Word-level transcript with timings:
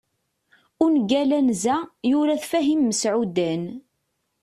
ungal 0.83 1.31
anza, 1.37 1.75
yura-t 2.09 2.43
Fahim 2.49 2.81
Meɛudan 2.87 3.63